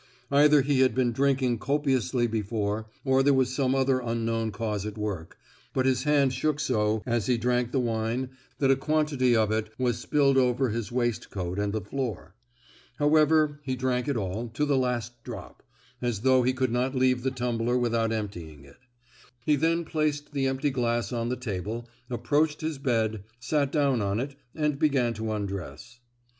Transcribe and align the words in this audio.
Either 0.31 0.63
he 0.63 0.79
had 0.79 0.95
been 0.95 1.11
drinking 1.11 1.59
copiously 1.59 2.25
before, 2.25 2.87
or 3.05 3.21
there 3.21 3.35
was 3.35 3.53
some 3.53 3.75
other 3.75 3.99
unknown 3.99 4.49
cause 4.49 4.83
at 4.83 4.97
work, 4.97 5.37
but 5.75 5.85
his 5.85 6.05
hand 6.05 6.33
shook 6.33 6.59
so 6.59 7.03
as 7.05 7.27
he 7.27 7.37
drank 7.37 7.71
the 7.71 7.79
wine 7.79 8.31
that 8.57 8.71
a 8.71 8.75
quantity 8.75 9.35
of 9.35 9.51
it 9.51 9.69
was 9.77 9.99
spilled 9.99 10.39
over 10.39 10.69
his 10.69 10.91
waistcoat 10.91 11.59
and 11.59 11.71
the 11.71 11.79
floor. 11.81 12.33
However, 12.97 13.59
he 13.61 13.75
drank 13.75 14.07
it 14.07 14.17
all, 14.17 14.47
to 14.55 14.65
the 14.65 14.75
last 14.75 15.23
drop, 15.23 15.61
as 16.01 16.21
though 16.21 16.41
he 16.41 16.51
could 16.51 16.71
not 16.71 16.95
leave 16.95 17.21
the 17.21 17.29
tumbler 17.29 17.77
without 17.77 18.11
emptying 18.11 18.65
it. 18.65 18.79
He 19.45 19.55
then 19.55 19.85
placed 19.85 20.31
the 20.31 20.47
empty 20.47 20.71
glass 20.71 21.11
on 21.13 21.29
the 21.29 21.35
table, 21.37 21.87
approached 22.09 22.61
his 22.61 22.79
bed, 22.79 23.23
sat 23.39 23.71
down 23.71 24.01
on 24.01 24.19
it, 24.19 24.33
and 24.55 24.79
began 24.79 25.13
to 25.13 25.31
undress. 25.31 25.99